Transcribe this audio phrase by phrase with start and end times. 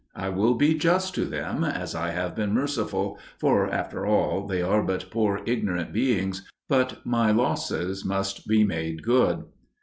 [0.15, 4.59] I will be just to them, as I have been merciful, for, after all, they
[4.63, 9.43] are but poor ignorant beings, but my losses must be made good.